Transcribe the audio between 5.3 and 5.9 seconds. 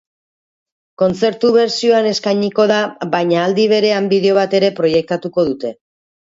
dute.